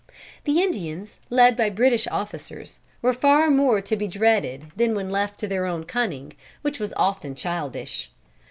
[0.45, 5.39] The Indians, led by British officers, were far more to be dreaded than when left
[5.41, 8.09] to their own cunning, which was often childish.